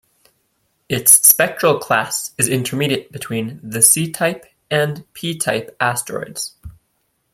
Its 0.89 1.11
spectral 1.11 1.77
class 1.77 2.33
is 2.39 2.47
intermediate 2.47 3.11
between 3.11 3.59
the 3.61 3.83
C-type 3.83 4.47
and 4.71 5.05
P-type 5.13 5.75
asteroids. 5.79 6.55